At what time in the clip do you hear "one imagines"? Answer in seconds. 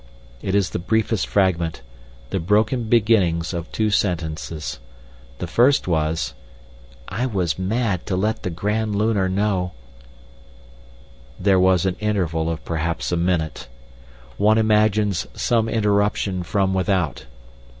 14.37-15.27